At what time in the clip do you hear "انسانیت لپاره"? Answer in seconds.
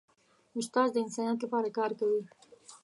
1.05-1.67